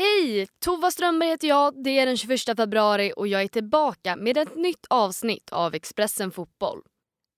[0.00, 0.48] Hej!
[0.60, 1.84] Tova Strömberg heter jag.
[1.84, 6.30] Det är den 21 februari och jag är tillbaka med ett nytt avsnitt av Expressen
[6.30, 6.82] Fotboll.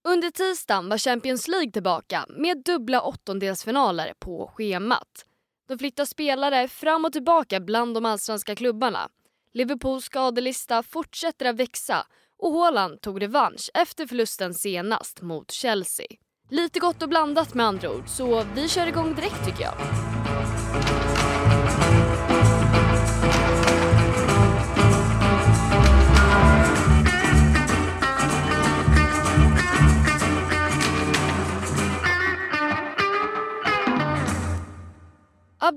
[0.08, 5.26] Under tisdagen var Champions League tillbaka med dubbla åttondelsfinaler på schemat.
[5.68, 9.08] De flyttar spelare fram och tillbaka bland de allsvenska klubbarna.
[9.52, 12.06] Liverpools skadelista fortsätter att växa
[12.38, 16.06] och Haaland tog revansch efter förlusten senast mot Chelsea.
[16.50, 19.74] Lite gott och blandat med andra ord, så vi kör igång direkt tycker jag.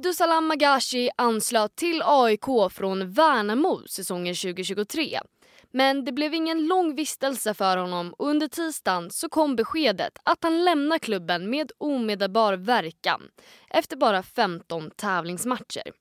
[0.05, 5.19] Abdusalam Magashi anslöt till AIK från Värnamo säsongen 2023.
[5.71, 10.43] Men det blev ingen lång vistelse för honom och under tisdagen så kom beskedet att
[10.43, 13.21] han lämnar klubben med omedelbar verkan
[13.69, 15.91] efter bara 15 tävlingsmatcher.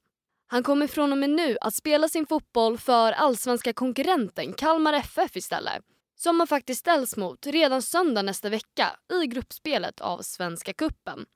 [0.46, 5.36] Han kommer från och med nu att spela sin fotboll för allsvenska konkurrenten Kalmar FF
[5.36, 5.82] istället
[6.16, 11.26] som han faktiskt ställs mot redan söndag nästa vecka i gruppspelet av Svenska Kuppen.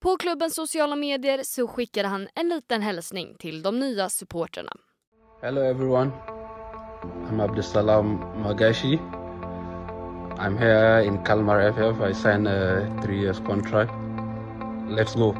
[0.00, 4.72] På klubbens sociala medier så skickade han en liten hälsning till de nya supporterna.
[5.42, 6.10] Hello everyone.
[7.30, 8.06] I'm Abdusalam
[8.42, 8.98] Magashi.
[10.38, 12.10] I'm here in Kalmar FF.
[12.10, 13.92] I signed a three years contract.
[14.88, 15.36] Let's go.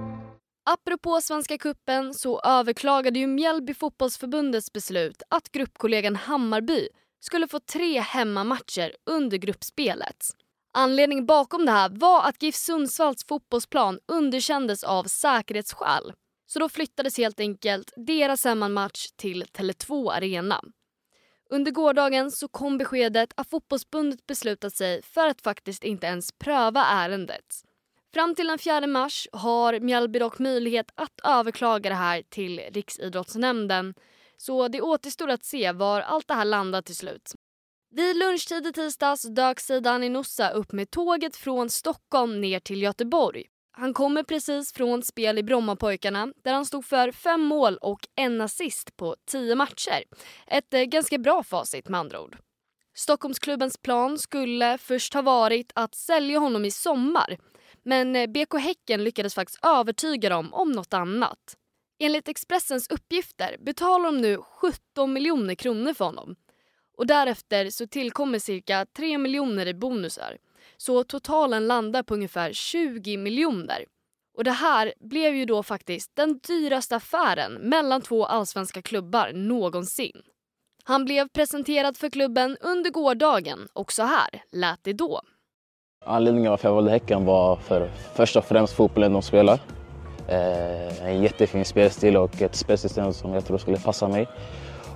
[0.70, 6.88] Apropå Svenska kuppen så överklagade ju Mjällby fotbollsförbundets beslut att gruppkollegan Hammarby
[7.20, 10.16] skulle få tre hemmamatcher under gruppspelet.
[10.72, 16.12] Anledningen bakom det här var att GIF Sundsvalls fotbollsplan underkändes av säkerhetsskäl.
[16.46, 20.62] Så då flyttades helt enkelt deras hemmamatch till Tele2 Arena.
[21.50, 26.84] Under gårdagen så kom beskedet att fotbollsbundet beslutat sig för att faktiskt inte ens pröva
[26.84, 27.64] ärendet.
[28.14, 33.94] Fram till den 4 mars har Mjällby dock möjlighet att överklaga det här till Riksidrottsnämnden
[34.36, 37.34] så det återstår att se var allt det här landar till slut.
[37.90, 43.44] Vid lunchtid i tisdags dök Zeidan Inossa upp med tåget från Stockholm ner till Göteborg.
[43.72, 48.40] Han kommer precis från spel i Brommapojkarna där han stod för fem mål och en
[48.40, 50.04] assist på tio matcher.
[50.46, 52.36] Ett eh, ganska bra facit med andra ord.
[52.96, 57.38] Stockholmsklubbens plan skulle först ha varit att sälja honom i sommar
[57.82, 61.56] men eh, BK Häcken lyckades faktiskt övertyga dem om något annat.
[61.98, 66.36] Enligt Expressens uppgifter betalar de nu 17 miljoner kronor för honom
[66.98, 70.36] och därefter så tillkommer cirka 3 miljoner i bonusar.
[70.76, 73.84] Så totalen landar på ungefär 20 miljoner.
[74.36, 80.22] Och det här blev ju då faktiskt den dyraste affären mellan två allsvenska klubbar någonsin.
[80.84, 85.20] Han blev presenterad för klubben under gårdagen och så här lät det då.
[86.04, 89.60] Anledningen varför jag valde Häcken var för först och främst fotbollen de spelar.
[90.28, 94.28] Eh, en jättefin spelstil och ett spelsystem som jag tror skulle passa mig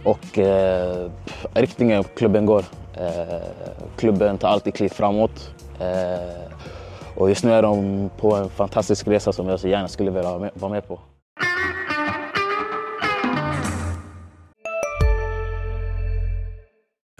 [0.05, 1.11] och eh,
[1.55, 2.65] riktningen klubben går.
[2.95, 3.43] Eh,
[3.97, 5.51] klubben tar alltid kliv framåt.
[5.81, 6.43] Eh,
[7.17, 10.51] och just nu är de på en fantastisk resa som jag så gärna skulle vilja
[10.55, 11.01] vara med på.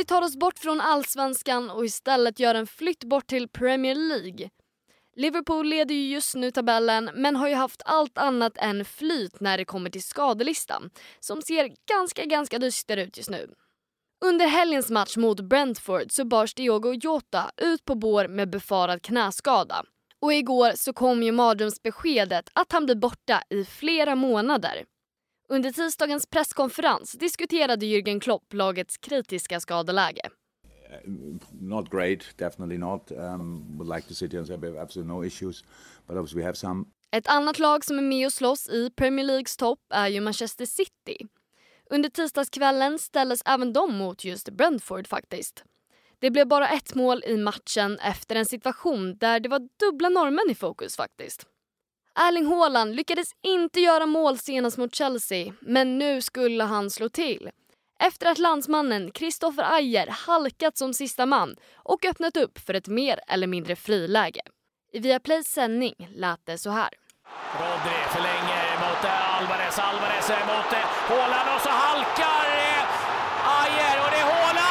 [0.00, 4.50] vi tar oss bort från allsvenskan och istället gör en flytt bort till Premier League.
[5.16, 9.58] Liverpool leder ju just nu tabellen men har ju haft allt annat än flyt när
[9.58, 10.90] det kommer till skadelistan
[11.20, 13.50] som ser ganska, ganska dyster ut just nu.
[14.24, 19.84] Under helgens match mot Brentford så bars Diogo Jota ut på bår med befarad knäskada.
[20.20, 24.84] Och igår så kom ju mardrömsbeskedet att han blir borta i flera månader.
[25.52, 30.20] Under tisdagens presskonferens diskuterade Jürgen Klopp lagets kritiska skadeläge.
[30.24, 31.12] Uh,
[31.60, 33.10] not great, definitely not.
[33.10, 35.64] Um, would like to sit here and say we have absolutely no issues,
[36.06, 36.84] but obviously we have some.
[37.12, 40.66] Ett annat lag som är med och slåss i Premier Leagues topp är ju Manchester
[40.66, 41.26] City.
[41.90, 45.64] Under tisdagskvällen ställdes även de mot just Brentford faktiskt.
[46.18, 50.50] Det blev bara ett mål i matchen efter en situation där det var dubbla norrmän
[50.50, 51.46] i fokus faktiskt.
[52.14, 57.50] Erling Haaland lyckades inte göra mål senast mot Chelsea, men nu skulle han slå till.
[58.00, 63.20] Efter att landsmannen Kristoffer Ayer halkat som sista man och öppnat upp för ett mer
[63.28, 64.40] eller mindre friläge.
[64.92, 66.90] I Viaplays sändning lät det så här.
[67.58, 70.78] Rodri förlänger mot eh, Alvarez, Alvarez mot eh,
[71.08, 74.70] Haaland och så halkar eh, Ayer och det är Haaland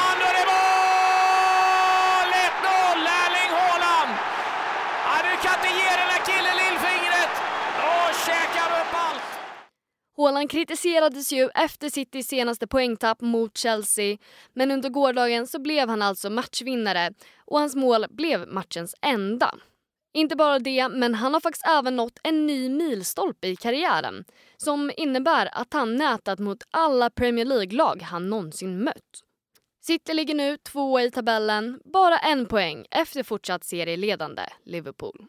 [10.20, 14.18] Haaland kritiserades ju efter Citys senaste poängtapp mot Chelsea
[14.54, 17.14] men under gårdagen så blev han alltså matchvinnare
[17.46, 19.56] och hans mål blev matchens enda.
[20.14, 24.26] Inte bara det, men han har faktiskt även nått en ny milstolpe i karriären
[24.58, 29.24] som innebär att han nätat mot alla Premier League-lag han någonsin mött.
[29.82, 35.26] City ligger nu tvåa i tabellen, bara en poäng efter fortsatt serieledande Liverpool.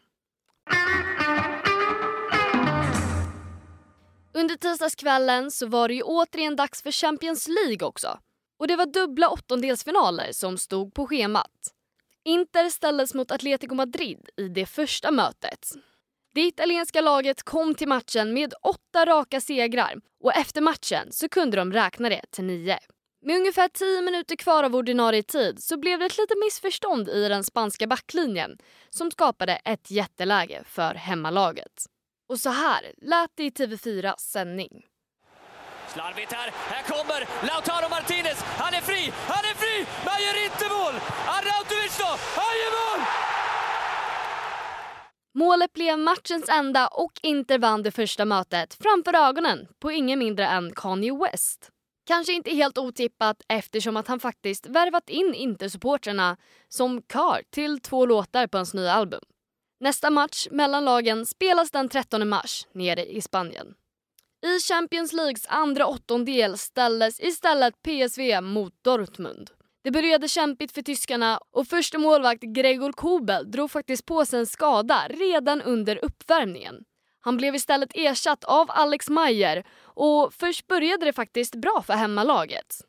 [4.41, 8.19] Under tisdagskvällen så var det ju återigen dags för Champions League också.
[8.59, 11.73] Och det var dubbla åttondelsfinaler som stod på schemat.
[12.25, 15.71] Inter ställdes mot Atletico Madrid i det första mötet.
[16.33, 21.57] Det italienska laget kom till matchen med åtta raka segrar och efter matchen så kunde
[21.57, 22.79] de räkna det till nio.
[23.25, 27.27] Med ungefär tio minuter kvar av ordinarie tid så blev det ett litet missförstånd i
[27.27, 28.57] den spanska backlinjen
[28.89, 31.87] som skapade ett jätteläge för hemmalaget.
[32.31, 34.85] Och så här lät det i TV4 sändning.
[35.87, 36.51] Slarvigt här.
[36.53, 38.43] Här kommer Lautaro Martinez.
[38.43, 39.13] Han är fri!
[39.27, 39.85] Han är fri!
[40.03, 40.95] Men han gör inte mål!
[41.35, 42.11] Arnautovic då!
[42.35, 43.05] Han gör mål!
[45.33, 50.45] Målet blev matchens enda och Inter vann det första mötet framför ögonen på ingen mindre
[50.45, 51.69] än Kanye West.
[52.07, 56.37] Kanske inte helt otippat eftersom att han faktiskt värvat in Inter-supportrarna
[56.67, 59.21] som kar till två låtar på hans nya album.
[59.81, 63.67] Nästa match mellan lagen spelas den 13 mars nere i Spanien.
[64.45, 69.49] I Champions Leagues andra åttondel ställdes istället PSV mot Dortmund.
[69.83, 74.45] Det började kämpigt för tyskarna och första målvakt Gregor Kobel drog faktiskt på sig en
[74.45, 76.83] skada redan under uppvärmningen.
[77.21, 82.81] Han blev istället ersatt av Alex Mayer och först började det faktiskt bra för hemmalaget.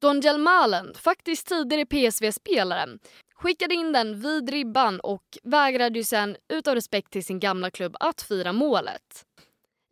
[0.00, 2.86] Donjel Malen, faktiskt tidigare PSV-spelare,
[3.34, 7.96] skickade in den vid ribban och vägrade ju sen utav respekt till sin gamla klubb
[8.00, 9.24] att fira målet.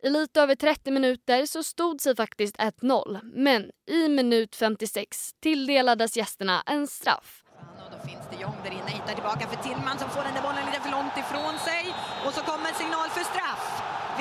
[0.03, 6.17] I lite över 30 minuter så stod sig faktiskt 1-0 men i minut 56 tilldelades
[6.17, 7.43] gästerna en straff.
[7.83, 10.41] Och då finns det Jong där inne, hittar tillbaka för Tillman som får den där
[10.47, 11.83] bollen lite för långt ifrån sig.
[12.25, 13.65] Och så kommer en signal för straff.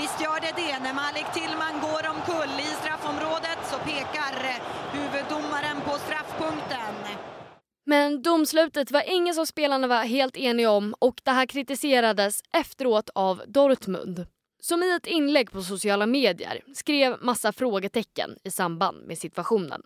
[0.00, 0.74] Visst gör det det.
[0.84, 4.62] När Malik Tillman går omkull i straffområdet så pekar eh,
[4.96, 6.94] huvuddomaren på straffpunkten.
[7.84, 13.10] Men domslutet var ingen som spelarna var helt eniga om och det här kritiserades efteråt
[13.14, 14.26] av Dortmund.
[14.60, 19.82] Som i ett inlägg på sociala medier skrev massa frågetecken i samband med situationen.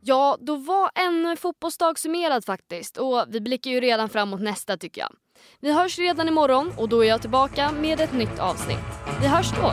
[0.00, 5.00] Ja, då var en fotbollsdag summerad faktiskt och vi blickar ju redan framåt nästa tycker
[5.00, 5.14] jag.
[5.60, 8.78] Vi hörs redan imorgon och då är jag tillbaka med ett nytt avsnitt.
[9.20, 9.72] Vi hörs då!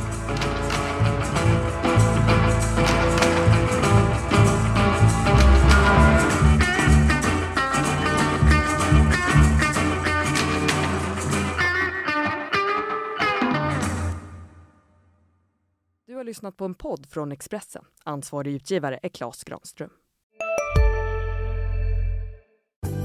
[16.21, 17.83] Har lyssnat på en podd från Expressen.
[18.03, 19.89] Ansvarig utgivare är Klas Granström.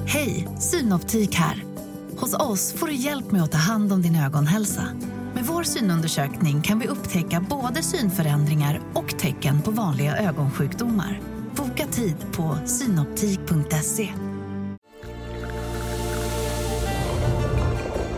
[0.06, 1.64] Hej, Synoptik här.
[2.16, 4.82] Hos oss får du hjälp med att ta hand om din ögonhälsa.
[5.34, 11.20] Med vår synundersökning kan vi upptäcka både synförändringar och tecken på vanliga ögonsjukdomar.
[11.56, 14.25] Boka tid på synoptik.se.